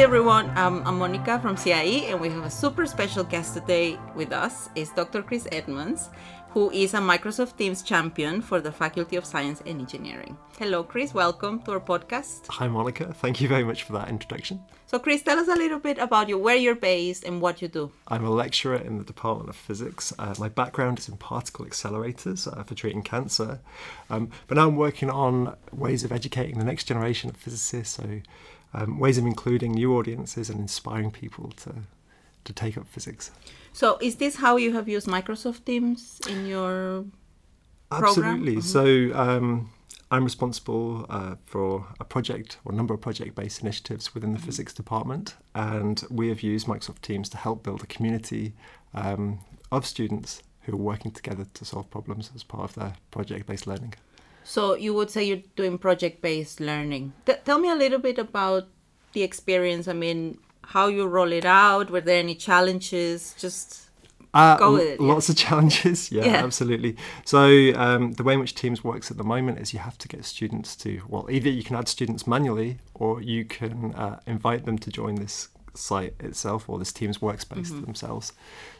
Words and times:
Hi 0.00 0.04
everyone, 0.04 0.56
um, 0.56 0.82
I'm 0.86 0.98
Monica 0.98 1.38
from 1.40 1.58
CIE 1.58 2.06
and 2.06 2.18
we 2.18 2.30
have 2.30 2.44
a 2.46 2.50
super 2.50 2.86
special 2.86 3.22
guest 3.22 3.52
today 3.52 3.98
with 4.16 4.32
us. 4.32 4.70
Is 4.74 4.88
Dr. 4.88 5.20
Chris 5.20 5.46
Edmonds, 5.52 6.08
who 6.52 6.70
is 6.70 6.94
a 6.94 6.96
Microsoft 6.96 7.58
Teams 7.58 7.82
champion 7.82 8.40
for 8.40 8.62
the 8.62 8.72
Faculty 8.72 9.16
of 9.16 9.26
Science 9.26 9.60
and 9.66 9.78
Engineering. 9.78 10.38
Hello 10.58 10.82
Chris, 10.82 11.12
welcome 11.12 11.60
to 11.64 11.72
our 11.72 11.80
podcast. 11.80 12.46
Hi 12.48 12.66
Monica, 12.66 13.12
thank 13.12 13.42
you 13.42 13.48
very 13.48 13.62
much 13.62 13.82
for 13.82 13.92
that 13.92 14.08
introduction. 14.08 14.62
So 14.86 14.98
Chris, 14.98 15.20
tell 15.22 15.38
us 15.38 15.48
a 15.48 15.54
little 15.54 15.78
bit 15.78 15.98
about 15.98 16.30
you, 16.30 16.38
where 16.38 16.56
you're 16.56 16.74
based 16.74 17.24
and 17.24 17.42
what 17.42 17.60
you 17.60 17.68
do. 17.68 17.92
I'm 18.08 18.24
a 18.24 18.30
lecturer 18.30 18.76
in 18.76 18.96
the 18.96 19.04
Department 19.04 19.50
of 19.50 19.56
Physics. 19.56 20.14
Uh, 20.18 20.34
my 20.38 20.48
background 20.48 20.98
is 20.98 21.10
in 21.10 21.18
particle 21.18 21.66
accelerators 21.66 22.50
uh, 22.50 22.62
for 22.62 22.74
treating 22.74 23.02
cancer. 23.02 23.60
Um, 24.08 24.30
but 24.46 24.56
now 24.56 24.66
I'm 24.66 24.76
working 24.76 25.10
on 25.10 25.56
ways 25.72 26.04
of 26.04 26.10
educating 26.10 26.58
the 26.58 26.64
next 26.64 26.84
generation 26.84 27.28
of 27.28 27.36
physicists, 27.36 27.96
so 27.96 28.22
um, 28.74 28.98
ways 28.98 29.18
of 29.18 29.26
including 29.26 29.72
new 29.72 29.96
audiences 29.96 30.50
and 30.50 30.60
inspiring 30.60 31.10
people 31.10 31.50
to, 31.56 31.74
to 32.44 32.52
take 32.52 32.76
up 32.78 32.86
physics. 32.86 33.30
So, 33.72 33.98
is 34.00 34.16
this 34.16 34.36
how 34.36 34.56
you 34.56 34.72
have 34.72 34.88
used 34.88 35.06
Microsoft 35.06 35.64
Teams 35.64 36.20
in 36.28 36.46
your 36.46 37.04
Absolutely. 37.92 38.54
program? 38.54 38.62
So, 38.62 39.12
um, 39.14 39.70
I'm 40.12 40.24
responsible 40.24 41.06
uh, 41.08 41.36
for 41.46 41.86
a 42.00 42.04
project 42.04 42.58
or 42.64 42.72
a 42.72 42.74
number 42.74 42.92
of 42.94 43.00
project 43.00 43.36
based 43.36 43.62
initiatives 43.62 44.12
within 44.12 44.32
the 44.32 44.38
Mm-hmm. 44.38 44.46
physics 44.46 44.74
department, 44.74 45.36
and 45.54 46.02
we 46.10 46.28
have 46.28 46.42
used 46.42 46.66
Microsoft 46.66 47.02
Teams 47.02 47.28
to 47.28 47.36
help 47.36 47.62
build 47.62 47.82
a 47.82 47.86
community 47.86 48.54
um, 48.94 49.38
of 49.70 49.86
students 49.86 50.42
who 50.62 50.72
are 50.72 50.76
working 50.76 51.12
together 51.12 51.46
to 51.54 51.64
solve 51.64 51.88
problems 51.90 52.30
as 52.34 52.42
part 52.42 52.64
of 52.64 52.74
their 52.74 52.94
project 53.12 53.46
based 53.46 53.66
learning. 53.68 53.94
So, 54.44 54.74
you 54.74 54.94
would 54.94 55.10
say 55.10 55.24
you're 55.24 55.42
doing 55.56 55.78
project 55.78 56.22
based 56.22 56.60
learning. 56.60 57.12
T- 57.26 57.34
tell 57.44 57.58
me 57.58 57.70
a 57.70 57.74
little 57.74 57.98
bit 57.98 58.18
about 58.18 58.68
the 59.12 59.22
experience. 59.22 59.86
I 59.88 59.92
mean, 59.92 60.38
how 60.64 60.86
you 60.88 61.06
roll 61.06 61.32
it 61.32 61.44
out. 61.44 61.90
Were 61.90 62.00
there 62.00 62.18
any 62.18 62.34
challenges? 62.34 63.34
Just 63.38 63.86
Uh, 64.32 64.56
Go 64.58 64.72
with 64.74 64.82
it, 64.82 65.00
yeah. 65.00 65.06
Lots 65.12 65.28
of 65.28 65.36
challenges, 65.46 66.12
yeah, 66.12 66.24
Yeah. 66.24 66.44
absolutely. 66.44 66.96
So 67.24 67.40
um, 67.74 68.12
the 68.12 68.22
way 68.22 68.34
in 68.34 68.40
which 68.40 68.54
Teams 68.54 68.84
works 68.84 69.10
at 69.10 69.16
the 69.16 69.24
moment 69.24 69.58
is 69.58 69.72
you 69.72 69.80
have 69.80 69.98
to 69.98 70.06
get 70.06 70.24
students 70.24 70.76
to 70.76 71.02
well, 71.08 71.26
either 71.30 71.50
you 71.50 71.64
can 71.64 71.74
add 71.74 71.88
students 71.88 72.26
manually 72.28 72.78
or 72.94 73.20
you 73.20 73.44
can 73.44 73.92
uh, 73.96 74.20
invite 74.28 74.66
them 74.66 74.78
to 74.78 74.90
join 74.90 75.16
this 75.16 75.48
site 75.80 76.14
itself 76.20 76.68
or 76.68 76.78
this 76.78 76.92
Teams 76.92 77.18
workspace 77.18 77.68
themselves. 77.84 78.32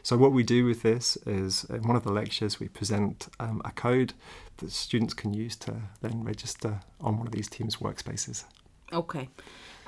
So 0.02 0.16
what 0.16 0.32
we 0.32 0.42
do 0.42 0.64
with 0.64 0.82
this 0.82 1.16
is 1.26 1.64
in 1.64 1.86
one 1.86 1.96
of 1.96 2.04
the 2.04 2.12
lectures 2.12 2.60
we 2.60 2.68
present 2.68 3.28
um, 3.38 3.62
a 3.64 3.70
code 3.70 4.12
that 4.58 4.70
students 4.70 5.14
can 5.14 5.34
use 5.34 5.56
to 5.56 5.82
then 6.00 6.22
register 6.24 6.80
on 7.00 7.18
one 7.18 7.26
of 7.26 7.32
these 7.32 7.48
Teams 7.48 7.76
workspaces. 7.76 8.44
Okay. 8.92 9.28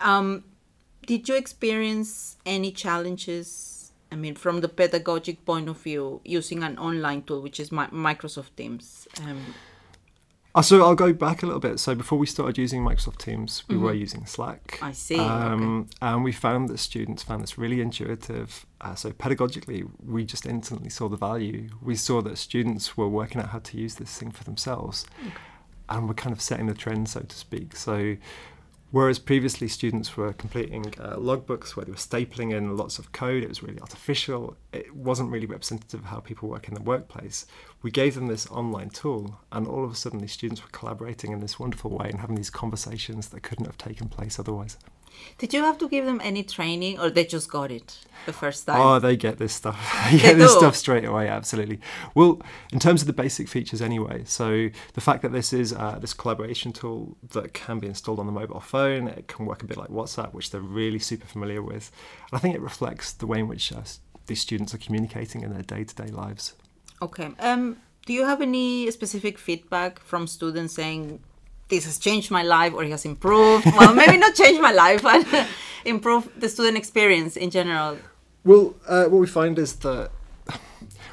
Um, 0.01 0.45
did 1.07 1.29
you 1.29 1.37
experience 1.37 2.37
any 2.47 2.71
challenges? 2.71 3.93
I 4.11 4.17
mean, 4.17 4.35
from 4.35 4.61
the 4.61 4.69
pedagogic 4.69 5.45
point 5.45 5.69
of 5.69 5.79
view, 5.79 6.21
using 6.25 6.63
an 6.63 6.79
online 6.79 7.23
tool, 7.23 7.41
which 7.41 7.59
is 7.59 7.71
Microsoft 7.71 8.57
Teams. 8.57 9.09
Um, 9.23 9.55
Uh, 10.55 10.61
so 10.61 10.83
I'll 10.85 10.95
go 10.95 11.13
back 11.15 11.43
a 11.43 11.47
little 11.47 11.61
bit. 11.61 11.81
So 11.81 11.95
before 11.95 12.19
we 12.19 12.27
started 12.27 12.59
using 12.59 12.85
Microsoft 12.85 13.19
Teams, 13.19 13.65
we 13.69 13.77
were 13.77 13.95
using 13.95 14.27
Slack. 14.27 14.73
Mm-hmm. 14.73 14.85
I 14.85 14.93
see, 14.93 15.19
Um, 15.19 15.89
And 16.03 16.23
we 16.23 16.33
found 16.33 16.69
that 16.69 16.79
students 16.79 17.23
found 17.23 17.43
this 17.43 17.57
really 17.57 17.81
intuitive. 17.81 18.67
Uh, 18.81 18.95
so 18.95 19.13
pedagogically, 19.13 19.89
we 20.07 20.25
just 20.27 20.45
instantly 20.45 20.91
saw 20.91 21.09
the 21.09 21.17
value. 21.17 21.71
We 21.81 21.95
saw 21.97 22.21
that 22.23 22.37
students 22.37 22.97
were 22.99 23.09
working 23.09 23.41
out 23.41 23.49
how 23.49 23.61
to 23.61 23.79
use 23.79 23.95
this 23.95 24.19
thing 24.19 24.31
for 24.31 24.45
themselves, 24.45 25.07
and 25.89 26.07
we're 26.07 26.15
kind 26.15 26.35
of 26.37 26.41
setting 26.43 26.67
the 26.67 26.75
trend, 26.75 27.09
so 27.09 27.21
to 27.21 27.37
speak. 27.37 27.75
So. 27.77 28.17
Whereas 28.93 29.19
previously 29.19 29.69
students 29.69 30.19
were 30.19 30.35
completing 30.35 30.85
uh, 31.01 31.17
logbooks 31.17 31.75
where 31.75 31.87
they 31.87 31.91
were 31.91 31.97
stapling 31.97 32.53
in 32.53 32.77
lots 32.77 32.99
of 32.99 33.11
code, 33.13 33.43
it 33.43 33.49
was 33.49 33.63
really 33.63 33.81
artificial. 33.81 34.55
It 34.71 34.95
wasn't 34.95 35.31
really 35.31 35.47
representative 35.47 36.01
of 36.01 36.07
how 36.07 36.21
people 36.21 36.51
work 36.51 36.69
in 36.69 36.75
the 36.75 36.83
workplace. 36.83 37.47
We 37.81 37.91
gave 37.91 38.15
them 38.15 38.27
this 38.27 38.47
online 38.49 38.91
tool, 38.91 39.41
and 39.51 39.67
all 39.67 39.83
of 39.83 39.91
a 39.91 39.95
sudden, 39.95 40.21
these 40.21 40.33
students 40.33 40.63
were 40.63 40.69
collaborating 40.73 41.33
in 41.33 41.41
this 41.41 41.59
wonderful 41.59 41.91
way 41.91 42.11
and 42.11 42.21
having 42.21 42.37
these 42.37 42.51
conversations 42.51 43.31
that 43.31 43.43
couldn't 43.43 43.65
have 43.65 43.79
taken 43.79 44.11
place 44.11 44.39
otherwise. 44.39 44.77
Did 45.39 45.53
you 45.53 45.63
have 45.63 45.79
to 45.79 45.89
give 45.89 46.05
them 46.05 46.21
any 46.23 46.43
training, 46.43 46.99
or 47.01 47.11
they 47.11 47.25
just 47.25 47.51
got 47.51 47.71
it 47.71 47.99
the 48.27 48.33
first 48.33 48.67
time? 48.67 48.81
Oh, 48.81 48.99
they 48.99 49.17
get 49.17 49.39
this 49.39 49.53
stuff. 49.53 49.79
they 50.11 50.19
get 50.19 50.37
this 50.39 50.53
do? 50.53 50.59
stuff 50.59 50.77
straight 50.77 51.05
away. 51.05 51.29
Absolutely. 51.29 51.81
Well, 52.15 52.41
in 52.73 52.79
terms 52.79 53.03
of 53.03 53.07
the 53.07 53.13
basic 53.13 53.49
features, 53.49 53.83
anyway. 53.83 54.23
So 54.25 54.69
the 54.95 55.01
fact 55.01 55.23
that 55.23 55.33
this 55.33 55.53
is 55.53 55.73
uh, 55.73 55.99
this 56.01 56.15
collaboration 56.15 56.73
tool 56.73 57.17
that 57.33 57.55
can 57.55 57.79
be 57.79 57.87
installed 57.87 58.19
on 58.19 58.27
the 58.27 58.33
mobile 58.33 58.61
phone, 58.61 59.09
it 59.09 59.29
can 59.29 59.47
work 59.47 59.63
a 59.63 59.67
bit 59.67 59.77
like 59.77 59.89
WhatsApp, 59.89 60.33
which 60.33 60.51
they're 60.51 60.61
really 60.61 60.99
super 60.99 61.27
familiar 61.27 61.63
with. 61.63 61.91
And 62.31 62.39
I 62.39 62.41
think 62.41 62.55
it 62.55 62.61
reflects 62.61 63.13
the 63.13 63.27
way 63.27 63.41
in 63.41 63.49
which 63.49 63.73
uh, 63.73 63.83
these 64.27 64.41
students 64.41 64.75
are 64.75 64.79
communicating 64.79 65.43
in 65.43 65.53
their 65.53 65.63
day-to-day 65.63 66.13
lives. 66.13 66.55
Okay. 67.01 67.31
Um, 67.39 67.79
do 68.07 68.13
you 68.13 68.25
have 68.25 68.41
any 68.41 68.91
specific 68.91 69.39
feedback 69.39 70.01
from 70.01 70.27
students 70.27 70.75
saying 70.75 71.21
this 71.73 71.85
has 71.87 71.99
changed 71.99 72.31
my 72.31 72.43
life 72.43 72.73
or 72.75 72.85
it 72.85 72.91
has 72.91 73.05
improved? 73.05 73.65
well, 73.79 73.95
maybe 73.95 74.17
not 74.19 74.35
changed 74.35 74.61
my 74.61 74.73
life, 74.73 75.03
but 75.03 75.21
improved 75.85 76.29
the 76.41 76.49
student 76.49 76.77
experience 76.77 77.37
in 77.37 77.51
general. 77.51 77.97
Well, 78.45 78.75
uh, 78.87 79.05
what 79.05 79.21
we 79.21 79.27
find 79.27 79.59
is 79.59 79.73
that 79.77 80.11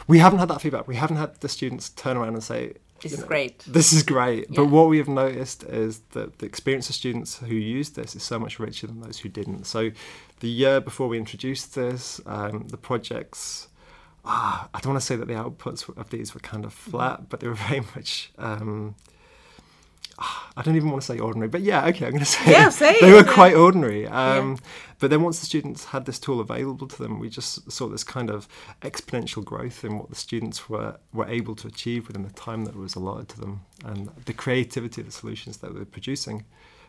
we 0.07 0.17
haven't 0.19 0.39
had 0.39 0.49
that 0.49 0.61
feedback. 0.61 0.87
We 0.87 0.95
haven't 0.95 1.17
had 1.17 1.31
the 1.41 1.49
students 1.49 1.89
turn 1.89 2.17
around 2.17 2.33
and 2.33 2.43
say, 2.43 2.73
This 3.01 3.13
is 3.13 3.19
know, 3.19 3.27
great. 3.27 3.63
This 3.67 3.93
is 3.93 4.03
great. 4.03 4.47
Yeah. 4.49 4.55
But 4.57 4.65
what 4.65 4.89
we 4.89 4.97
have 4.97 5.07
noticed 5.07 5.63
is 5.63 5.99
that 6.11 6.39
the 6.39 6.45
experience 6.45 6.89
of 6.89 6.95
students 6.95 7.37
who 7.39 7.55
used 7.55 7.95
this 7.95 8.15
is 8.15 8.23
so 8.23 8.37
much 8.39 8.59
richer 8.59 8.87
than 8.87 8.99
those 9.01 9.19
who 9.19 9.29
didn't. 9.29 9.65
So 9.65 9.91
the 10.39 10.49
year 10.49 10.81
before 10.81 11.07
we 11.07 11.17
introduced 11.17 11.75
this, 11.75 12.19
um, 12.25 12.67
the 12.69 12.77
projects, 12.77 13.67
ah, 14.25 14.67
I 14.73 14.79
don't 14.79 14.93
want 14.93 15.01
to 15.01 15.05
say 15.05 15.15
that 15.15 15.27
the 15.27 15.35
outputs 15.35 15.81
of 15.95 16.09
these 16.09 16.33
were 16.33 16.41
kind 16.41 16.65
of 16.65 16.73
Mm-hmm. 16.73 16.91
flat, 16.91 17.29
but 17.29 17.39
they 17.39 17.47
were 17.47 17.61
very 17.69 17.83
much. 17.95 18.31
Um, 18.37 18.95
I 20.57 20.61
don't 20.61 20.75
even 20.75 20.89
want 20.91 21.01
to 21.01 21.05
say 21.05 21.19
ordinary, 21.19 21.47
but 21.49 21.61
yeah, 21.61 21.85
okay, 21.87 22.05
I'm 22.05 22.11
going 22.11 22.19
to 22.25 22.25
say 22.25 22.51
Yeah, 22.51 22.69
say 22.69 22.97
they 22.99 23.13
were 23.13 23.23
quite 23.23 23.55
ordinary. 23.55 24.07
Um, 24.07 24.57
But 24.99 25.09
then 25.11 25.23
once 25.23 25.39
the 25.39 25.45
students 25.45 25.85
had 25.85 26.05
this 26.05 26.19
tool 26.19 26.41
available 26.41 26.87
to 26.87 27.01
them, 27.01 27.19
we 27.19 27.29
just 27.29 27.71
saw 27.71 27.87
this 27.87 28.03
kind 28.03 28.29
of 28.29 28.49
exponential 28.81 29.43
growth 29.43 29.85
in 29.85 29.97
what 29.97 30.09
the 30.09 30.15
students 30.15 30.69
were, 30.69 30.97
were 31.13 31.27
able 31.27 31.55
to 31.55 31.67
achieve 31.67 32.07
within 32.07 32.23
the 32.23 32.33
time 32.33 32.65
that 32.65 32.75
was 32.75 32.95
allotted 32.95 33.29
to 33.29 33.39
them. 33.39 33.61
And 33.85 34.09
the 34.25 34.33
creativity 34.33 34.99
of 35.01 35.07
the 35.07 35.13
solutions 35.13 35.57
that 35.57 35.73
they 35.73 35.79
were 35.79 35.85
producing, 35.85 36.43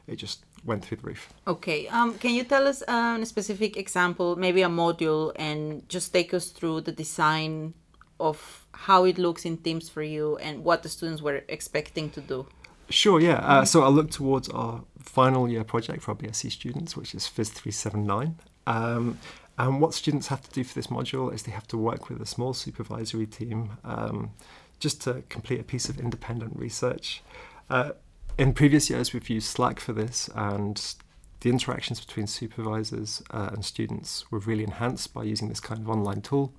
it 0.09 0.17
just 0.17 0.45
went 0.65 0.85
through 0.85 0.97
the 0.99 1.07
roof. 1.07 1.33
Okay. 1.47 1.87
Um, 1.87 2.19
can 2.19 2.35
you 2.35 2.43
tell 2.43 2.67
us 2.67 2.83
um, 2.89 3.23
a 3.23 3.27
specific 3.27 3.77
example, 3.77 4.35
maybe 4.35 4.63
a 4.63 4.69
module, 4.69 5.33
and 5.37 5.89
just 5.89 6.13
take 6.13 6.35
us 6.35 6.51
through 6.51 6.81
the 6.81 6.93
design 6.93 7.75
of 8.19 8.67
how 8.73 9.05
it 9.05 9.19
looks 9.19 9.45
in 9.45 9.57
Teams 9.59 9.89
for 9.89 10.03
you 10.03 10.37
and 10.39 10.65
what 10.65 10.83
the 10.83 10.89
students 10.89 11.23
were 11.23 11.43
expecting 11.49 12.11
to 12.11 12.21
do? 12.21 12.47
Sure, 12.91 13.21
yeah. 13.21 13.37
Uh, 13.37 13.65
so 13.65 13.83
I'll 13.83 13.93
look 13.93 14.11
towards 14.11 14.49
our 14.49 14.83
final 14.99 15.49
year 15.49 15.65
project 15.65 16.03
for 16.03 16.11
our 16.11 16.17
BSc 16.17 16.51
students, 16.51 16.97
which 16.97 17.15
is 17.15 17.25
Phys 17.25 17.51
379. 17.51 18.37
Um, 18.67 19.19
and 19.56 19.81
what 19.81 19.95
students 19.95 20.28
have 20.28 20.43
to 20.43 20.51
do 20.51 20.65
for 20.65 20.75
this 20.75 20.89
module 20.89 21.33
is 21.33 21.43
they 21.43 21.53
have 21.53 21.69
to 21.69 21.77
work 21.77 22.09
with 22.09 22.21
a 22.21 22.27
small 22.27 22.53
supervisory 22.53 23.27
team 23.27 23.73
um, 23.84 24.31
just 24.78 25.03
to 25.03 25.23
complete 25.28 25.61
a 25.61 25.65
piece 25.65 25.89
of 25.89 26.01
independent 26.01 26.56
research. 26.56 27.23
Uh, 27.69 27.93
in 28.39 28.53
previous 28.55 28.89
years, 28.89 29.12
we've 29.12 29.28
used 29.28 29.47
Slack 29.49 29.78
for 29.78 29.93
this, 29.93 30.31
and 30.34 30.95
the 31.41 31.49
interactions 31.49 32.01
between 32.01 32.27
supervisors 32.27 33.22
uh, 33.31 33.51
and 33.53 33.65
students 33.65 34.31
were 34.31 34.41
really 34.41 34.65
enhanced 34.65 35.15
by 35.15 35.22
using 35.22 35.48
this 35.48 35.60
kind 35.60 35.81
of 35.81 35.89
online 35.89 36.21
tool. 36.21 36.53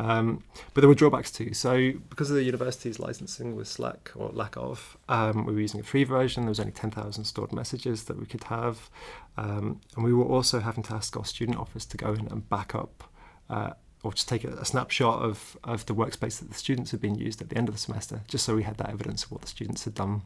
Um, 0.00 0.44
but 0.72 0.82
there 0.82 0.88
were 0.88 0.94
drawbacks 0.94 1.30
too. 1.30 1.52
So, 1.52 1.92
because 2.08 2.30
of 2.30 2.36
the 2.36 2.44
university's 2.44 2.98
licensing 2.98 3.56
with 3.56 3.66
Slack 3.66 4.12
or 4.14 4.30
lack 4.30 4.56
of, 4.56 4.96
um, 5.08 5.46
we 5.46 5.52
were 5.52 5.60
using 5.60 5.80
a 5.80 5.82
free 5.82 6.04
version. 6.04 6.44
There 6.44 6.50
was 6.50 6.60
only 6.60 6.72
10,000 6.72 7.24
stored 7.24 7.52
messages 7.52 8.04
that 8.04 8.18
we 8.18 8.26
could 8.26 8.44
have. 8.44 8.88
Um, 9.36 9.80
and 9.96 10.04
we 10.04 10.12
were 10.12 10.24
also 10.24 10.60
having 10.60 10.82
to 10.84 10.94
ask 10.94 11.16
our 11.16 11.24
student 11.24 11.58
office 11.58 11.84
to 11.86 11.96
go 11.96 12.12
in 12.12 12.28
and 12.28 12.48
back 12.48 12.74
up 12.74 13.04
uh, 13.48 13.70
or 14.02 14.12
just 14.12 14.28
take 14.28 14.44
a, 14.44 14.50
a 14.54 14.64
snapshot 14.64 15.22
of, 15.22 15.58
of 15.64 15.86
the 15.86 15.94
workspace 15.94 16.38
that 16.38 16.48
the 16.48 16.54
students 16.54 16.90
had 16.90 17.00
been 17.00 17.16
used 17.16 17.42
at 17.42 17.50
the 17.50 17.56
end 17.56 17.68
of 17.68 17.74
the 17.74 17.80
semester, 17.80 18.22
just 18.28 18.44
so 18.44 18.54
we 18.54 18.62
had 18.62 18.76
that 18.78 18.90
evidence 18.90 19.24
of 19.24 19.32
what 19.32 19.42
the 19.42 19.48
students 19.48 19.84
had 19.84 19.94
done. 19.94 20.22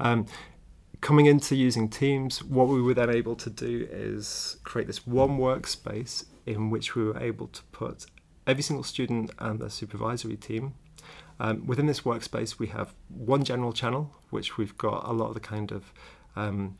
Um, 0.00 0.26
coming 1.04 1.26
into 1.26 1.54
using 1.54 1.86
Teams, 1.86 2.42
what 2.42 2.66
we 2.66 2.80
were 2.80 2.94
then 2.94 3.10
able 3.10 3.36
to 3.36 3.50
do 3.50 3.86
is 3.92 4.56
create 4.64 4.86
this 4.86 5.06
one 5.06 5.36
workspace 5.36 6.24
in 6.46 6.70
which 6.70 6.94
we 6.94 7.04
were 7.04 7.18
able 7.18 7.46
to 7.48 7.62
put 7.72 8.06
every 8.46 8.62
single 8.62 8.82
student 8.82 9.30
and 9.38 9.60
their 9.60 9.68
supervisory 9.68 10.36
team. 10.36 10.72
Um, 11.38 11.66
within 11.66 11.84
this 11.84 12.00
workspace, 12.00 12.58
we 12.58 12.68
have 12.68 12.94
one 13.10 13.44
general 13.44 13.74
channel, 13.74 14.14
which 14.30 14.56
we've 14.56 14.78
got 14.78 15.06
a 15.06 15.12
lot 15.12 15.28
of 15.28 15.34
the 15.34 15.40
kind 15.40 15.72
of 15.72 15.92
um, 16.36 16.78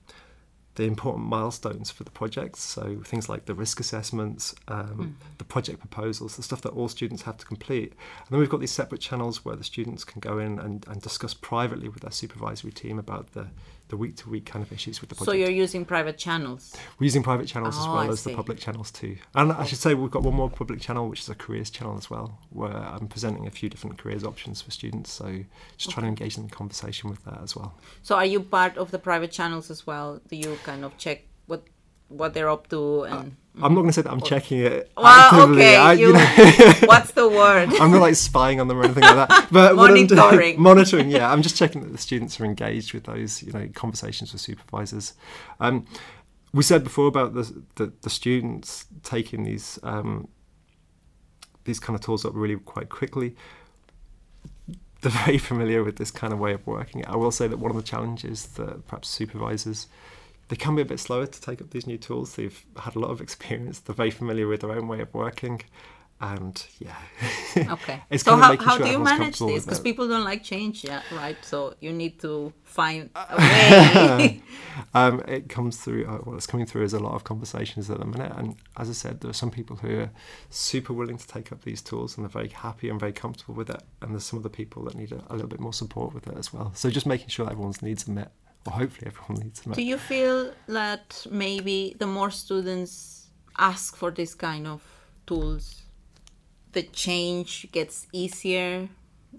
the 0.76 0.84
important 0.84 1.26
milestones 1.26 1.90
for 1.90 2.04
the 2.04 2.10
projects. 2.10 2.60
So 2.60 3.00
things 3.04 3.28
like 3.28 3.44
the 3.44 3.54
risk 3.54 3.78
assessments, 3.78 4.54
um, 4.68 5.16
the 5.38 5.44
project 5.44 5.78
proposals, 5.78 6.36
the 6.36 6.42
stuff 6.42 6.62
that 6.62 6.70
all 6.70 6.88
students 6.88 7.22
have 7.22 7.36
to 7.38 7.46
complete. 7.46 7.92
And 7.92 8.28
then 8.30 8.40
we've 8.40 8.48
got 8.48 8.60
these 8.60 8.72
separate 8.72 9.00
channels 9.00 9.44
where 9.44 9.56
the 9.56 9.64
students 9.64 10.04
can 10.04 10.20
go 10.20 10.38
in 10.38 10.58
and, 10.58 10.84
and 10.88 11.00
discuss 11.00 11.34
privately 11.34 11.88
with 11.88 12.02
their 12.02 12.10
supervisory 12.10 12.72
team 12.72 12.98
about 12.98 13.32
the 13.32 13.48
the 13.88 13.96
week 13.96 14.16
to 14.16 14.30
week 14.30 14.46
kind 14.46 14.62
of 14.64 14.72
issues 14.72 15.00
with 15.00 15.10
the 15.10 15.14
project. 15.14 15.30
So 15.30 15.36
you're 15.36 15.50
using 15.50 15.84
private 15.84 16.16
channels. 16.16 16.74
We're 16.98 17.04
using 17.04 17.22
private 17.22 17.46
channels 17.46 17.76
as 17.76 17.84
Oh, 17.86 17.92
well 17.92 18.00
I 18.00 18.08
as 18.08 18.20
see. 18.20 18.30
the 18.30 18.36
public 18.36 18.58
channels 18.58 18.90
too. 18.90 19.16
And 19.34 19.52
I 19.52 19.64
should 19.64 19.78
say 19.78 19.94
we've 19.94 20.10
got 20.10 20.22
one 20.22 20.34
more 20.34 20.48
public 20.50 20.80
channel, 20.80 21.08
which 21.08 21.20
is 21.20 21.28
a 21.28 21.34
careers 21.34 21.70
channel 21.70 21.96
as 21.98 22.08
well, 22.08 22.38
where 22.50 22.72
I'm 22.72 23.08
presenting 23.08 23.46
a 23.46 23.50
few 23.50 23.68
different 23.68 23.98
careers 23.98 24.24
options 24.24 24.62
for 24.62 24.70
students. 24.70 25.12
So 25.12 25.44
just 25.76 25.90
trying 25.90 26.04
to 26.04 26.08
engage 26.08 26.38
in 26.38 26.48
conversation 26.48 27.10
with 27.10 27.24
that 27.24 27.40
as 27.42 27.54
well. 27.54 27.74
So 28.02 28.16
are 28.16 28.24
you 28.26 28.40
part 28.40 28.78
of 28.78 28.90
the 28.90 28.98
private 28.98 29.30
channels 29.30 29.70
as 29.70 29.86
well? 29.86 30.20
Do 30.28 30.36
you 30.36 30.58
kind 30.64 30.84
of 30.84 30.96
check 30.96 31.22
what 32.08 32.34
they're 32.34 32.50
up 32.50 32.68
to 32.68 33.02
and 33.04 33.36
I'm 33.56 33.72
not 33.74 33.82
going 33.82 33.86
to 33.86 33.92
say 33.92 34.02
that 34.02 34.10
I'm 34.10 34.20
checking 34.20 34.58
it 34.60 34.90
well 34.96 35.06
actively. 35.06 35.62
okay 35.62 35.76
I- 35.76 35.92
you, 35.92 36.12
what's 36.88 37.12
the 37.12 37.28
word 37.28 37.68
I'm 37.80 37.92
not 37.92 38.00
like 38.00 38.16
spying 38.16 38.60
on 38.60 38.66
them 38.68 38.78
or 38.78 38.84
anything 38.84 39.04
like 39.04 39.28
that. 39.28 39.48
But 39.52 39.78
I'm 39.78 39.94
doing- 39.94 40.08
Monitoring. 40.16 40.60
monitoring, 40.70 41.10
yeah. 41.10 41.30
I'm 41.32 41.40
just 41.42 41.56
checking 41.56 41.82
that 41.82 41.92
the 41.92 41.98
students 41.98 42.40
are 42.40 42.44
engaged 42.44 42.92
with 42.94 43.04
those, 43.04 43.42
you 43.44 43.52
know, 43.52 43.68
conversations 43.74 44.32
with 44.32 44.40
supervisors. 44.42 45.14
Um, 45.60 45.86
we 46.52 46.62
said 46.62 46.82
before 46.84 47.06
about 47.08 47.34
the 47.34 47.62
the, 47.76 47.92
the 48.02 48.10
students 48.10 48.86
taking 49.02 49.44
these 49.44 49.78
um, 49.82 50.28
these 51.64 51.78
kind 51.80 51.94
of 51.96 52.00
tools 52.04 52.24
up 52.24 52.32
really 52.34 52.56
quite 52.56 52.88
quickly. 52.88 53.34
They're 55.00 55.12
very 55.12 55.38
familiar 55.38 55.84
with 55.84 55.96
this 55.96 56.10
kind 56.10 56.32
of 56.32 56.38
way 56.38 56.52
of 56.54 56.66
working. 56.66 57.04
I 57.06 57.16
will 57.16 57.30
say 57.30 57.46
that 57.48 57.58
one 57.58 57.70
of 57.70 57.76
the 57.76 57.82
challenges 57.82 58.46
that 58.56 58.86
perhaps 58.86 59.08
supervisors 59.08 59.86
they 60.48 60.56
can 60.56 60.76
be 60.76 60.82
a 60.82 60.84
bit 60.84 61.00
slower 61.00 61.26
to 61.26 61.40
take 61.40 61.60
up 61.60 61.70
these 61.70 61.86
new 61.86 61.98
tools. 61.98 62.36
They've 62.36 62.64
had 62.78 62.96
a 62.96 62.98
lot 62.98 63.10
of 63.10 63.20
experience. 63.20 63.78
They're 63.80 63.94
very 63.94 64.10
familiar 64.10 64.46
with 64.46 64.60
their 64.60 64.72
own 64.72 64.88
way 64.88 65.00
of 65.00 65.12
working, 65.14 65.62
and 66.20 66.66
yeah. 66.78 66.96
okay 67.72 68.02
It's 68.10 68.24
so 68.24 68.36
how, 68.36 68.56
how 68.56 68.76
sure 68.76 68.86
do 68.86 68.92
you 68.92 68.98
manage 68.98 69.38
this 69.38 69.64
because 69.64 69.80
people 69.80 70.08
don't 70.08 70.24
like 70.24 70.42
change 70.42 70.84
yeah 70.84 71.02
right 71.12 71.36
so 71.42 71.74
you 71.80 71.92
need 71.92 72.20
to 72.20 72.52
find 72.62 73.10
a 73.16 73.36
way 73.36 74.42
um, 74.94 75.22
it 75.26 75.48
comes 75.48 75.78
through. 75.78 76.06
Uh, 76.06 76.18
well, 76.24 76.36
it's 76.36 76.46
coming 76.46 76.66
through 76.66 76.84
as 76.84 76.92
a 76.92 76.98
lot 76.98 77.14
of 77.14 77.24
conversations 77.24 77.90
at 77.90 77.98
the 77.98 78.04
minute, 78.04 78.32
and 78.36 78.56
as 78.76 78.88
I 78.90 78.92
said, 78.92 79.20
there 79.20 79.30
are 79.30 79.34
some 79.34 79.50
people 79.50 79.76
who 79.76 80.00
are 80.00 80.10
super 80.50 80.92
willing 80.92 81.18
to 81.18 81.26
take 81.26 81.52
up 81.52 81.62
these 81.62 81.82
tools 81.82 82.16
and 82.16 82.24
they're 82.24 82.30
very 82.30 82.48
happy 82.48 82.88
and 82.88 82.98
very 82.98 83.12
comfortable 83.12 83.54
with 83.54 83.70
it, 83.70 83.82
and 84.02 84.12
there's 84.12 84.24
some 84.24 84.38
other 84.38 84.48
people 84.48 84.84
that 84.84 84.94
need 84.94 85.12
a, 85.12 85.22
a 85.30 85.34
little 85.34 85.48
bit 85.48 85.60
more 85.60 85.72
support 85.72 86.14
with 86.14 86.26
it 86.26 86.36
as 86.36 86.52
well. 86.52 86.72
So 86.74 86.90
just 86.90 87.06
making 87.06 87.28
sure 87.28 87.48
everyone's 87.50 87.82
needs 87.82 88.08
are 88.08 88.12
met, 88.12 88.32
or 88.66 88.72
hopefully 88.72 89.06
everyone 89.06 89.42
needs 89.42 89.64
are 89.64 89.70
met. 89.70 89.76
do 89.76 89.82
you 89.82 89.98
feel 89.98 90.52
that 90.66 91.26
maybe 91.30 91.94
the 91.98 92.06
more 92.06 92.30
students 92.30 93.28
ask 93.58 93.96
for 93.96 94.10
this 94.10 94.34
kind 94.34 94.66
of 94.66 94.82
tools 95.26 95.82
the 96.72 96.82
change 96.82 97.66
gets 97.72 98.06
easier 98.12 98.88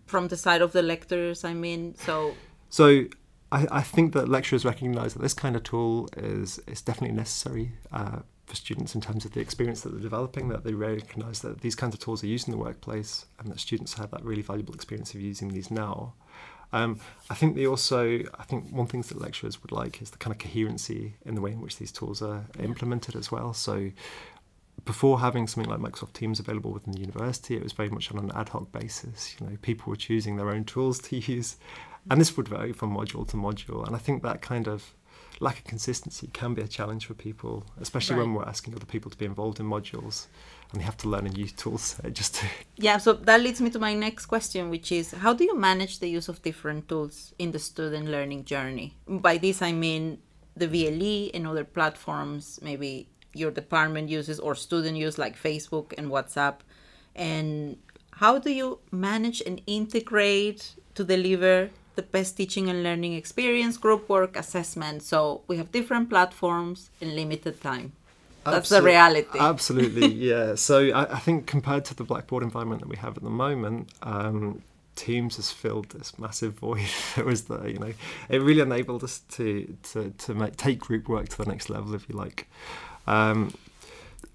from 0.06 0.27
the 0.27 0.38
side 0.38 0.62
of 0.62 0.72
the 0.72 0.81
lecturers 0.81 1.44
i 1.44 1.54
mean 1.54 1.95
so 1.95 2.33
So 2.69 3.06
I, 3.51 3.68
I 3.72 3.81
think 3.81 4.13
that 4.13 4.27
lecturers 4.27 4.66
recognise 4.66 5.13
that 5.13 5.22
this 5.22 5.33
kind 5.33 5.56
of 5.56 5.63
tool 5.63 6.10
is 6.18 6.60
is 6.68 6.81
definitely 6.81 7.16
necessary 7.16 7.72
uh, 7.92 8.19
for 8.45 8.56
students 8.56 8.95
in 8.95 9.01
terms 9.01 9.25
of 9.25 9.31
the 9.31 9.39
experience 9.39 9.81
that 9.81 9.92
they're 9.92 10.01
developing. 10.01 10.50
That 10.50 10.63
they 10.63 10.74
recognise 10.74 11.39
that 11.42 11.62
these 11.62 11.75
kinds 11.75 11.94
of 11.94 12.00
tools 12.00 12.24
are 12.24 12.27
used 12.27 12.48
in 12.48 12.51
the 12.51 12.57
workplace, 12.57 13.25
and 13.39 13.50
that 13.51 13.60
students 13.60 13.94
have 13.94 14.12
that 14.12 14.24
really 14.24 14.42
valuable 14.42 14.74
experience 14.74 15.13
of 15.13 15.22
using 15.22 15.50
these 15.50 15.72
now. 15.72 16.13
Um, 16.73 17.00
I 17.29 17.35
think 17.35 17.56
they 17.56 17.65
also, 17.65 18.19
I 18.38 18.44
think 18.44 18.69
one 18.71 18.88
thing 18.88 19.01
that 19.01 19.19
lecturers 19.19 19.62
would 19.62 19.71
like 19.71 20.01
is 20.01 20.09
the 20.09 20.17
kind 20.17 20.33
of 20.33 20.39
coherency 20.39 21.15
in 21.25 21.35
the 21.35 21.41
way 21.41 21.51
in 21.51 21.62
which 21.62 21.77
these 21.77 21.91
tools 21.91 22.21
are 22.21 22.45
implemented 22.59 23.15
as 23.15 23.31
well. 23.31 23.53
So 23.53 23.91
before 24.83 25.19
having 25.19 25.47
something 25.47 25.69
like 25.69 25.79
Microsoft 25.79 26.13
Teams 26.13 26.39
available 26.39 26.71
within 26.71 26.94
the 26.94 27.00
university, 27.00 27.56
it 27.56 27.63
was 27.63 27.73
very 27.73 27.89
much 27.89 28.12
on 28.12 28.19
an 28.19 28.31
ad 28.35 28.50
hoc 28.50 28.71
basis. 28.71 29.35
You 29.39 29.47
know, 29.47 29.57
people 29.62 29.89
were 29.89 29.95
choosing 29.95 30.35
their 30.35 30.50
own 30.50 30.65
tools 30.65 31.00
to 31.00 31.15
use, 31.31 31.57
and 32.09 32.19
this 32.19 32.35
would 32.38 32.47
vary 32.47 32.73
from 32.73 32.95
module 32.95 33.27
to 33.29 33.38
module. 33.38 33.85
And 33.85 33.95
I 33.95 34.00
think 34.00 34.21
that 34.23 34.41
kind 34.41 34.67
of 34.67 34.94
lack 35.39 35.57
of 35.59 35.63
consistency 35.65 36.27
can 36.33 36.53
be 36.53 36.61
a 36.61 36.67
challenge 36.67 37.05
for 37.05 37.13
people, 37.13 37.65
especially 37.79 38.17
when 38.17 38.33
we're 38.33 38.45
asking 38.45 38.73
other 38.75 38.85
people 38.85 39.11
to 39.11 39.17
be 39.17 39.25
involved 39.25 39.59
in 39.59 39.65
modules, 39.65 40.27
and 40.71 40.81
they 40.81 40.85
have 40.85 40.97
to 40.97 41.09
learn 41.09 41.25
a 41.25 41.29
new 41.29 41.47
tool 41.47 41.77
set 41.77 42.13
just 42.13 42.35
to. 42.35 42.45
Yeah, 42.77 42.97
so 42.97 43.13
that 43.13 43.41
leads 43.41 43.61
me 43.61 43.69
to 43.71 43.79
my 43.79 43.93
next 43.93 44.25
question, 44.27 44.69
which 44.69 44.91
is 44.91 45.11
how 45.11 45.33
do 45.33 45.43
you 45.43 45.57
manage 45.57 45.99
the 45.99 46.09
use 46.09 46.27
of 46.29 46.41
different 46.41 46.87
tools 46.87 47.33
in 47.39 47.51
the 47.51 47.59
student 47.59 48.07
learning 48.07 48.45
journey? 48.45 48.97
By 49.07 49.37
this, 49.37 49.61
I 49.61 49.71
mean 49.71 50.19
the 50.55 50.67
VLE 50.67 51.31
and 51.33 51.47
other 51.47 51.63
platforms, 51.63 52.59
maybe 52.61 53.07
your 53.33 53.51
department 53.51 54.09
uses 54.09 54.39
or 54.39 54.55
student 54.55 54.97
use 54.97 55.17
like 55.17 55.38
Facebook 55.38 55.93
and 55.97 56.09
WhatsApp. 56.09 56.55
And 57.15 57.77
how 58.11 58.39
do 58.39 58.51
you 58.51 58.79
manage 58.91 59.41
and 59.45 59.61
integrate 59.67 60.75
to 60.95 61.03
deliver 61.03 61.69
the 61.95 62.01
best 62.01 62.38
teaching 62.38 62.69
and 62.69 62.83
learning 62.83 63.13
experience, 63.13 63.77
group 63.77 64.09
work, 64.09 64.36
assessment? 64.38 65.03
So 65.03 65.42
we 65.47 65.57
have 65.57 65.71
different 65.71 66.09
platforms 66.09 66.89
in 67.01 67.15
limited 67.15 67.62
time. 67.62 67.94
That's 68.44 68.69
the 68.69 68.81
reality. 68.81 69.39
Absolutely, 69.39 70.13
yeah. 70.30 70.56
So 70.56 70.89
I, 70.89 71.15
I 71.15 71.19
think 71.19 71.47
compared 71.47 71.83
to 71.86 71.95
the 71.95 72.03
Blackboard 72.03 72.44
environment 72.44 72.81
that 72.81 72.88
we 72.88 72.97
have 72.97 73.18
at 73.18 73.24
the 73.24 73.30
moment, 73.30 73.89
um, 74.03 74.62
Teams 74.95 75.36
has 75.36 75.51
filled 75.51 75.89
this 75.89 76.18
massive 76.18 76.53
void 76.53 76.88
that 77.15 77.25
was 77.25 77.45
there. 77.45 77.68
You 77.68 77.80
know, 77.80 77.94
it 78.30 78.41
really 78.41 78.62
enabled 78.62 79.03
us 79.03 79.19
to 79.31 79.75
to 79.91 80.12
to 80.12 80.33
make, 80.33 80.57
take 80.57 80.80
group 80.80 81.09
work 81.09 81.30
to 81.30 81.38
the 81.38 81.45
next 81.45 81.69
level, 81.69 81.94
if 81.95 82.07
you 82.07 82.15
like. 82.15 82.48
Um, 83.07 83.53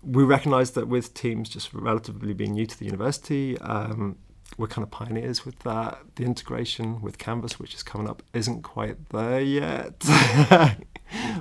we 0.02 0.22
recognise 0.24 0.72
that 0.72 0.88
with 0.88 1.14
Teams 1.14 1.48
just 1.48 1.72
relatively 1.72 2.32
being 2.32 2.52
new 2.52 2.66
to 2.66 2.78
the 2.78 2.84
university, 2.86 3.58
um, 3.58 4.16
we're 4.60 4.66
kind 4.66 4.84
of 4.84 4.90
pioneers 4.90 5.44
with 5.44 5.58
that. 5.60 5.98
The 6.16 6.24
integration 6.24 7.00
with 7.00 7.18
Canvas, 7.18 7.58
which 7.58 7.74
is 7.74 7.82
coming 7.82 8.08
up, 8.08 8.22
isn't 8.34 8.62
quite 8.62 9.08
there 9.08 9.40
yet, 9.40 9.98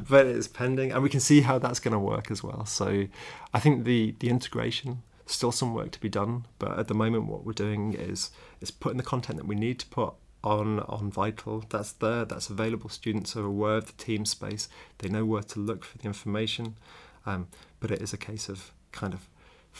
but 0.09 0.25
it's 0.25 0.47
pending, 0.47 0.91
and 0.91 1.03
we 1.03 1.09
can 1.09 1.19
see 1.19 1.41
how 1.41 1.59
that's 1.59 1.79
going 1.79 1.91
to 1.91 1.99
work 1.99 2.31
as 2.31 2.41
well. 2.41 2.65
So, 2.65 3.07
I 3.53 3.59
think 3.59 3.83
the 3.83 4.15
the 4.19 4.29
integration 4.29 5.03
still 5.25 5.51
some 5.51 5.73
work 5.73 5.91
to 5.91 5.99
be 5.99 6.09
done, 6.09 6.45
but 6.57 6.79
at 6.79 6.87
the 6.87 6.95
moment, 6.95 7.25
what 7.25 7.45
we're 7.45 7.53
doing 7.53 7.93
is 7.93 8.31
is 8.61 8.71
putting 8.71 8.97
the 8.97 9.03
content 9.03 9.37
that 9.37 9.45
we 9.47 9.55
need 9.55 9.79
to 9.79 9.85
put 9.87 10.13
on 10.43 10.79
on 10.81 11.11
Vital. 11.11 11.65
That's 11.69 11.91
there. 11.91 12.25
That's 12.25 12.49
available. 12.49 12.89
Students 12.89 13.35
are 13.35 13.45
aware 13.45 13.75
of 13.75 13.87
the 13.87 14.03
team 14.03 14.25
space. 14.25 14.69
They 14.99 15.09
know 15.09 15.25
where 15.25 15.43
to 15.43 15.59
look 15.59 15.83
for 15.83 15.97
the 15.97 16.05
information. 16.05 16.77
Um, 17.25 17.47
but 17.79 17.91
it 17.91 18.01
is 18.01 18.13
a 18.13 18.17
case 18.17 18.49
of 18.49 18.71
kind 18.91 19.13
of 19.13 19.27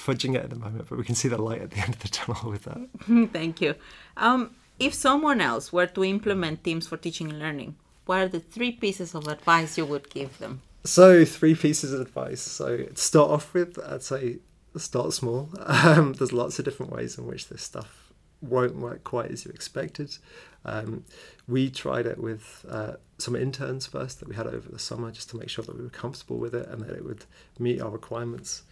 fudging 0.05 0.35
it 0.35 0.43
at 0.43 0.49
the 0.49 0.55
moment. 0.55 0.87
But 0.89 0.97
we 0.97 1.03
can 1.03 1.15
see 1.15 1.27
the 1.27 1.41
light 1.41 1.61
at 1.61 1.71
the 1.71 1.77
end 1.85 1.95
of 1.95 1.99
the 1.99 2.07
tunnel 2.07 2.51
with 2.51 2.63
that. 2.63 3.29
Thank 3.33 3.61
you. 3.61 3.75
Um, 4.17 4.55
if 4.79 4.93
someone 4.93 5.41
else 5.41 5.73
were 5.73 5.87
to 5.87 6.03
implement 6.05 6.63
Teams 6.63 6.87
for 6.87 6.97
teaching 6.97 7.29
and 7.29 7.39
learning, 7.39 7.75
what 8.05 8.19
are 8.19 8.27
the 8.27 8.39
three 8.39 8.71
pieces 8.71 9.13
of 9.13 9.27
advice 9.27 9.77
you 9.77 9.85
would 9.85 10.09
give 10.09 10.37
them? 10.39 10.61
So 10.85 11.25
three 11.25 11.55
pieces 11.55 11.91
of 11.93 12.01
advice. 12.01 12.41
So 12.41 12.77
to 12.77 12.95
start 12.95 13.29
off 13.29 13.53
with, 13.53 13.77
I'd 13.77 14.03
say 14.03 14.37
start 14.77 15.13
small. 15.13 15.49
Um, 15.67 16.13
there's 16.13 16.33
lots 16.33 16.59
of 16.59 16.65
different 16.65 16.91
ways 16.91 17.17
in 17.17 17.25
which 17.25 17.49
this 17.49 17.61
stuff 17.61 18.11
won't 18.41 18.77
work 18.77 19.03
quite 19.03 19.31
as 19.31 19.45
you 19.45 19.51
expected. 19.51 20.17
Um, 20.65 21.03
we 21.47 21.69
tried 21.69 22.05
it 22.05 22.17
with 22.17 22.65
uh, 22.69 22.93
some 23.17 23.35
interns 23.35 23.87
first 23.87 24.19
that 24.19 24.29
we 24.29 24.35
had 24.35 24.47
over 24.47 24.69
the 24.69 24.79
summer 24.79 25.11
just 25.11 25.29
to 25.31 25.37
make 25.37 25.49
sure 25.49 25.63
that 25.65 25.75
we 25.75 25.83
were 25.83 25.89
comfortable 25.89 26.37
with 26.37 26.53
it 26.53 26.67
and 26.67 26.81
that 26.81 26.95
it 26.95 27.03
would 27.03 27.25
meet 27.57 27.81
our 27.81 27.89
requirements. 27.89 28.63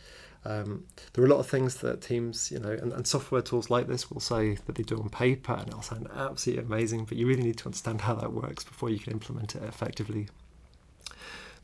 Um, 0.45 0.85
there 1.13 1.23
are 1.23 1.27
a 1.27 1.29
lot 1.29 1.39
of 1.39 1.47
things 1.47 1.75
that 1.77 2.01
teams, 2.01 2.51
you 2.51 2.59
know, 2.59 2.71
and, 2.71 2.93
and 2.93 3.05
software 3.05 3.41
tools 3.41 3.69
like 3.69 3.87
this 3.87 4.09
will 4.09 4.21
say 4.21 4.57
that 4.65 4.75
they 4.75 4.83
do 4.83 4.97
on 4.97 5.09
paper 5.09 5.53
and 5.53 5.67
it'll 5.67 5.81
sound 5.81 6.07
absolutely 6.15 6.63
amazing, 6.63 7.05
but 7.05 7.17
you 7.17 7.27
really 7.27 7.43
need 7.43 7.57
to 7.57 7.65
understand 7.65 8.01
how 8.01 8.15
that 8.15 8.31
works 8.31 8.63
before 8.63 8.89
you 8.89 8.99
can 8.99 9.13
implement 9.13 9.55
it 9.55 9.63
effectively. 9.63 10.29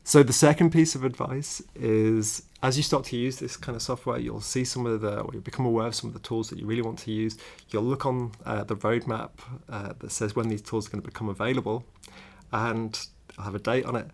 So 0.06 0.22
the 0.22 0.34
second 0.34 0.70
piece 0.70 0.94
of 0.94 1.02
advice 1.02 1.62
is 1.74 2.42
as 2.62 2.76
you 2.76 2.82
start 2.82 3.04
to 3.04 3.16
use 3.16 3.38
this 3.38 3.56
kind 3.56 3.74
of 3.74 3.80
software, 3.80 4.18
you'll 4.18 4.42
see 4.42 4.64
some 4.64 4.84
of 4.84 5.00
the, 5.00 5.20
or 5.20 5.30
you'll 5.32 5.42
become 5.42 5.64
aware 5.64 5.86
of 5.86 5.94
some 5.94 6.08
of 6.08 6.14
the 6.14 6.20
tools 6.20 6.50
that 6.50 6.58
you 6.58 6.66
really 6.66 6.82
want 6.82 6.98
to 7.00 7.10
use. 7.10 7.38
You'll 7.70 7.84
look 7.84 8.04
on 8.04 8.32
uh, 8.44 8.64
the 8.64 8.76
roadmap 8.76 9.30
uh, 9.68 9.94
that 9.98 10.12
says 10.12 10.36
when 10.36 10.48
these 10.48 10.60
tools 10.60 10.86
are 10.86 10.90
going 10.90 11.02
to 11.02 11.08
become 11.08 11.30
available, 11.30 11.84
and 12.52 12.98
I'll 13.38 13.44
have 13.44 13.54
a 13.54 13.58
date 13.58 13.86
on 13.86 13.96
it. 13.96 14.08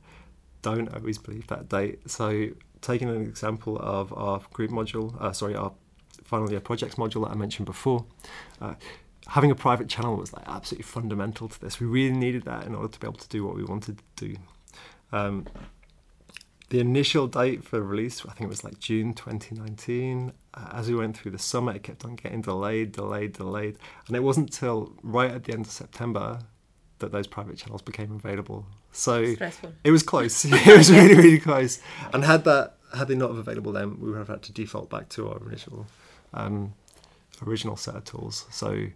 Don't 0.62 0.92
always 0.94 1.18
believe 1.18 1.48
that 1.48 1.68
date. 1.68 2.08
So 2.08 2.48
taking 2.80 3.08
an 3.08 3.22
example 3.22 3.78
of 3.78 4.12
our 4.12 4.40
group 4.52 4.70
module, 4.70 5.20
uh, 5.20 5.32
sorry, 5.32 5.54
our 5.54 5.72
final 6.24 6.50
year 6.50 6.60
projects 6.60 6.94
module 6.94 7.24
that 7.24 7.32
I 7.32 7.34
mentioned 7.34 7.66
before. 7.66 8.04
Uh, 8.60 8.74
having 9.28 9.50
a 9.50 9.54
private 9.54 9.88
channel 9.88 10.16
was 10.16 10.32
like 10.32 10.44
absolutely 10.46 10.84
fundamental 10.84 11.48
to 11.48 11.60
this. 11.60 11.80
We 11.80 11.86
really 11.86 12.16
needed 12.16 12.44
that 12.44 12.66
in 12.66 12.74
order 12.74 12.88
to 12.88 13.00
be 13.00 13.06
able 13.06 13.18
to 13.18 13.28
do 13.28 13.44
what 13.44 13.56
we 13.56 13.64
wanted 13.64 13.98
to 14.16 14.28
do. 14.28 14.36
Um, 15.12 15.46
the 16.70 16.78
initial 16.78 17.26
date 17.26 17.64
for 17.64 17.82
release, 17.82 18.24
I 18.24 18.32
think 18.32 18.42
it 18.42 18.48
was 18.48 18.62
like 18.62 18.78
June 18.78 19.12
2019. 19.12 20.32
Uh, 20.54 20.68
as 20.72 20.88
we 20.88 20.94
went 20.94 21.16
through 21.16 21.32
the 21.32 21.38
summer, 21.38 21.74
it 21.74 21.82
kept 21.82 22.04
on 22.04 22.14
getting 22.14 22.42
delayed, 22.42 22.92
delayed, 22.92 23.32
delayed. 23.32 23.76
And 24.06 24.16
it 24.16 24.20
wasn't 24.20 24.52
till 24.52 24.94
right 25.02 25.30
at 25.32 25.44
the 25.44 25.52
end 25.52 25.66
of 25.66 25.72
September 25.72 26.40
that 27.00 27.12
those 27.12 27.26
private 27.26 27.58
channels 27.58 27.82
became 27.82 28.12
available. 28.12 28.64
So 28.92 29.34
Stressful. 29.34 29.72
it 29.84 29.90
was 29.90 30.02
close. 30.02 30.44
it 30.46 30.76
was 30.76 30.90
really, 30.90 31.14
really 31.14 31.40
close. 31.40 31.80
And 32.12 32.24
had 32.24 32.44
that 32.44 32.76
had 32.96 33.08
they 33.08 33.14
not 33.14 33.30
have 33.30 33.38
available 33.38 33.72
then, 33.72 34.00
we 34.00 34.10
would 34.10 34.18
have 34.18 34.28
had 34.28 34.42
to 34.42 34.52
default 34.52 34.90
back 34.90 35.08
to 35.10 35.28
our 35.28 35.40
initial 35.46 35.86
um, 36.34 36.72
original 37.46 37.76
set 37.76 37.94
of 37.94 38.04
tools. 38.04 38.46
So 38.50 38.86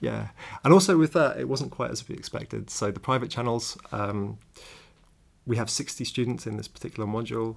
yeah, 0.00 0.28
and 0.64 0.72
also 0.72 0.96
with 0.98 1.12
that, 1.12 1.38
it 1.38 1.48
wasn't 1.48 1.70
quite 1.70 1.90
as 1.90 2.08
we 2.08 2.14
expected. 2.14 2.70
So 2.70 2.90
the 2.90 3.00
private 3.00 3.30
channels, 3.30 3.78
um, 3.92 4.38
we 5.46 5.56
have 5.56 5.70
60 5.70 6.04
students 6.04 6.46
in 6.46 6.56
this 6.56 6.68
particular 6.68 7.08
module. 7.08 7.56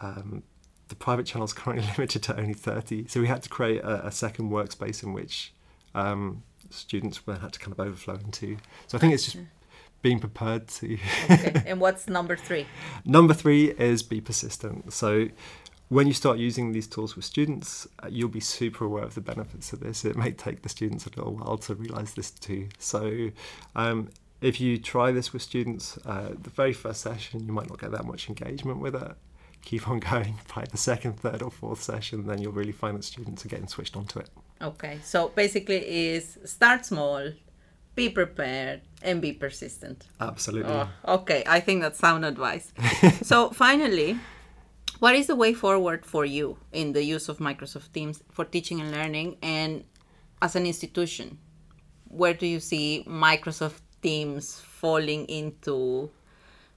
Um, 0.00 0.42
the 0.88 0.96
private 0.96 1.26
channel 1.26 1.44
is 1.44 1.52
currently 1.54 1.86
limited 1.96 2.22
to 2.24 2.38
only 2.38 2.54
30, 2.54 3.08
so 3.08 3.20
we 3.20 3.26
had 3.26 3.42
to 3.42 3.48
create 3.48 3.82
a, 3.82 4.06
a 4.06 4.12
second 4.12 4.50
workspace 4.50 5.02
in 5.02 5.12
which 5.12 5.52
um, 5.94 6.42
students 6.74 7.20
then 7.26 7.40
had 7.40 7.52
to 7.52 7.58
kind 7.58 7.72
of 7.72 7.80
overflow 7.80 8.14
into. 8.14 8.56
So 8.86 8.98
I 8.98 9.00
think 9.00 9.14
it's 9.14 9.24
just 9.24 9.38
being 10.02 10.20
prepared 10.20 10.68
to. 10.68 10.98
okay. 11.30 11.62
And 11.66 11.80
what's 11.80 12.06
number 12.08 12.36
three? 12.36 12.66
Number 13.04 13.34
three 13.34 13.70
is 13.72 14.02
be 14.02 14.20
persistent. 14.20 14.92
So 14.92 15.28
when 15.88 16.06
you 16.06 16.12
start 16.12 16.38
using 16.38 16.72
these 16.72 16.86
tools 16.86 17.16
with 17.16 17.24
students, 17.24 17.86
uh, 18.02 18.08
you'll 18.10 18.28
be 18.28 18.40
super 18.40 18.84
aware 18.84 19.04
of 19.04 19.14
the 19.14 19.20
benefits 19.20 19.72
of 19.72 19.80
this. 19.80 20.04
It 20.04 20.16
may 20.16 20.32
take 20.32 20.62
the 20.62 20.68
students 20.68 21.06
a 21.06 21.10
little 21.10 21.34
while 21.34 21.58
to 21.58 21.74
realize 21.74 22.14
this 22.14 22.30
too. 22.30 22.68
So 22.78 23.30
um, 23.74 24.10
if 24.40 24.60
you 24.60 24.78
try 24.78 25.10
this 25.10 25.32
with 25.32 25.42
students, 25.42 25.98
uh, 26.04 26.30
the 26.40 26.50
very 26.50 26.72
first 26.72 27.00
session, 27.00 27.46
you 27.46 27.52
might 27.52 27.68
not 27.68 27.80
get 27.80 27.90
that 27.92 28.04
much 28.04 28.28
engagement 28.28 28.80
with 28.80 28.94
it. 28.94 29.12
Keep 29.62 29.88
on 29.88 30.00
going 30.12 30.38
by 30.54 30.64
the 30.70 30.76
second, 30.76 31.20
third, 31.20 31.42
or 31.42 31.50
fourth 31.50 31.82
session, 31.82 32.26
then 32.26 32.40
you'll 32.40 32.52
really 32.52 32.72
find 32.72 32.98
that 32.98 33.04
students 33.04 33.44
are 33.44 33.48
getting 33.48 33.68
switched 33.68 33.96
onto 33.96 34.18
it. 34.18 34.28
Okay, 34.62 34.98
so 35.02 35.28
basically, 35.28 35.76
is 35.76 36.38
start 36.44 36.86
small, 36.86 37.32
be 37.94 38.08
prepared, 38.08 38.82
and 39.02 39.20
be 39.20 39.32
persistent. 39.32 40.06
Absolutely. 40.20 40.72
Oh, 40.72 40.88
okay, 41.06 41.42
I 41.46 41.60
think 41.60 41.82
that's 41.82 41.98
sound 41.98 42.24
advice. 42.24 42.72
so 43.22 43.50
finally, 43.50 44.18
what 45.00 45.14
is 45.14 45.26
the 45.26 45.36
way 45.36 45.54
forward 45.54 46.06
for 46.06 46.24
you 46.24 46.56
in 46.72 46.92
the 46.92 47.02
use 47.02 47.28
of 47.28 47.38
Microsoft 47.38 47.92
Teams 47.92 48.22
for 48.30 48.44
teaching 48.44 48.80
and 48.80 48.90
learning, 48.90 49.36
and 49.42 49.84
as 50.40 50.56
an 50.56 50.66
institution? 50.66 51.38
Where 52.08 52.34
do 52.34 52.46
you 52.46 52.60
see 52.60 53.04
Microsoft 53.08 53.80
Teams 54.02 54.60
falling 54.60 55.26
into 55.26 56.10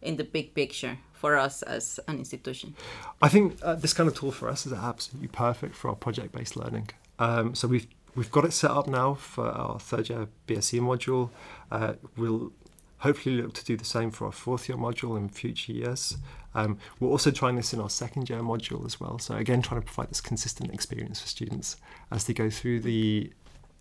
in 0.01 0.17
the 0.17 0.23
big 0.23 0.53
picture 0.55 0.97
for 1.13 1.37
us 1.37 1.61
as 1.63 1.99
an 2.07 2.17
institution? 2.17 2.75
I 3.21 3.29
think 3.29 3.59
uh, 3.61 3.75
this 3.75 3.93
kind 3.93 4.09
of 4.09 4.15
tool 4.15 4.31
for 4.31 4.49
us 4.49 4.65
is 4.65 4.73
absolutely 4.73 5.27
perfect 5.27 5.75
for 5.75 5.89
our 5.89 5.95
project-based 5.95 6.55
learning. 6.55 6.89
Um, 7.19 7.55
so 7.55 7.67
we've 7.67 7.87
we've 8.15 8.31
got 8.31 8.45
it 8.45 8.53
set 8.53 8.71
up 8.71 8.87
now 8.87 9.13
for 9.13 9.47
our 9.47 9.79
third 9.79 10.09
year 10.09 10.27
BSc 10.47 10.79
module. 10.79 11.29
Uh, 11.71 11.93
we'll 12.15 12.51
hopefully 12.99 13.41
look 13.41 13.53
to 13.53 13.63
do 13.63 13.77
the 13.77 13.85
same 13.85 14.09
for 14.11 14.25
our 14.25 14.31
fourth 14.31 14.67
year 14.67 14.77
module 14.77 15.17
in 15.17 15.29
future 15.29 15.71
years. 15.71 16.17
Um, 16.55 16.79
we're 16.99 17.09
also 17.09 17.29
trying 17.29 17.55
this 17.55 17.73
in 17.73 17.79
our 17.79 17.89
second 17.89 18.29
year 18.29 18.39
module 18.39 18.85
as 18.85 18.99
well. 18.99 19.19
So 19.19 19.35
again, 19.35 19.61
trying 19.61 19.81
to 19.81 19.85
provide 19.85 20.09
this 20.09 20.21
consistent 20.21 20.73
experience 20.73 21.21
for 21.21 21.27
students 21.27 21.77
as 22.11 22.23
they 22.23 22.33
go 22.33 22.49
through 22.49 22.81
the 22.81 23.31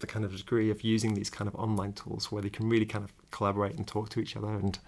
the 0.01 0.07
kind 0.07 0.27
of 0.27 0.37
degree 0.37 0.71
of 0.71 0.83
using 0.83 1.15
these 1.15 1.31
kind 1.31 1.49
of 1.49 1.55
online 1.55 1.95
tools 1.95 2.31
where 2.31 2.43
they 2.43 2.51
can 2.51 2.69
really 2.69 2.85
kind 2.85 3.03
of 3.03 3.15
collaborate 3.31 3.77
and 3.77 3.87
talk 3.87 4.11
to 4.11 4.21
each 4.21 4.37
other 4.37 4.49
and 4.49 4.79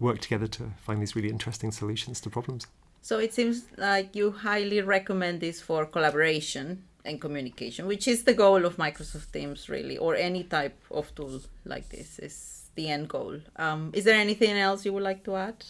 work 0.00 0.18
together 0.18 0.46
to 0.46 0.62
find 0.78 1.02
these 1.02 1.14
really 1.14 1.28
interesting 1.28 1.70
solutions 1.70 2.18
to 2.18 2.30
problems. 2.30 2.66
So 3.02 3.18
it 3.18 3.34
seems 3.34 3.66
like 3.76 4.16
you 4.16 4.30
highly 4.30 4.80
recommend 4.80 5.42
this 5.42 5.60
for 5.60 5.84
collaboration 5.84 6.84
and 7.04 7.20
communication, 7.20 7.86
which 7.86 8.06
is 8.08 8.24
the 8.24 8.34
goal 8.34 8.64
of 8.64 8.76
Microsoft 8.76 9.32
Teams, 9.32 9.68
really, 9.68 9.96
or 9.96 10.14
any 10.14 10.44
type 10.44 10.78
of 10.90 11.14
tool 11.14 11.40
like 11.64 11.88
this 11.88 12.18
is 12.18 12.70
the 12.74 12.88
end 12.88 13.08
goal. 13.08 13.40
Um, 13.56 13.90
is 13.94 14.04
there 14.04 14.18
anything 14.18 14.56
else 14.56 14.84
you 14.84 14.92
would 14.92 15.02
like 15.02 15.24
to 15.24 15.36
add? 15.36 15.64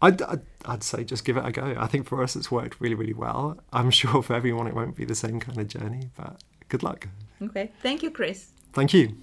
I'd, 0.00 0.22
I'd, 0.22 0.40
I'd, 0.64 0.82
say 0.82 1.04
just 1.04 1.24
give 1.24 1.36
it 1.36 1.44
a 1.44 1.50
go. 1.50 1.74
I 1.76 1.86
think 1.86 2.06
for 2.06 2.22
us 2.22 2.36
it's 2.36 2.50
worked 2.50 2.80
really, 2.80 2.94
really 2.94 3.12
well. 3.12 3.58
I'm 3.72 3.90
sure 4.00 4.22
for 4.22 4.34
everyone 4.34 4.66
it 4.66 4.74
won't 4.74 4.96
be 4.96 5.04
the 5.04 5.14
same 5.14 5.40
kind 5.40 5.58
of 5.58 5.68
journey, 5.68 6.10
but 6.16 6.42
good 6.68 6.82
luck. 6.82 7.08
Okay. 7.42 7.70
Thank 7.82 8.02
you, 8.02 8.10
Chris. 8.10 8.50
Thank 8.72 8.94
you. 8.94 9.16